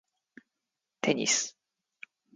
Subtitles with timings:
[1.01, 1.55] テニス